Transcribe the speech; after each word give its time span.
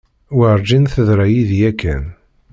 Werǧin 0.37 0.85
teḍra 0.93 1.25
yid-i 1.33 1.57
yakan. 1.61 2.03